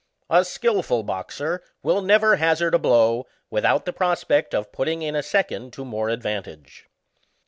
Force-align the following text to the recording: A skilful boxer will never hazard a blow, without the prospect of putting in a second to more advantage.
A 0.31 0.43
skilful 0.43 1.03
boxer 1.03 1.61
will 1.83 2.01
never 2.01 2.37
hazard 2.37 2.73
a 2.73 2.79
blow, 2.79 3.27
without 3.51 3.85
the 3.85 3.93
prospect 3.93 4.55
of 4.55 4.71
putting 4.71 5.03
in 5.03 5.15
a 5.15 5.21
second 5.21 5.73
to 5.73 5.85
more 5.85 6.09
advantage. 6.09 6.87